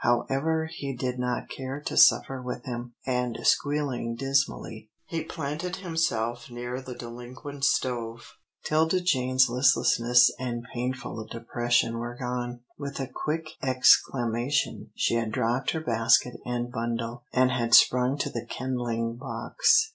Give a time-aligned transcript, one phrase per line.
[0.03, 6.49] However, he did not care to suffer with him, and squealing dismally, he planted himself
[6.49, 8.33] near the delinquent stove.
[8.65, 12.61] 'Tilda Jane's listlessness and painful depression were gone.
[12.79, 18.31] With a quick exclamation, she had dropped her basket and bundle, and had sprung to
[18.31, 19.87] the kindling box.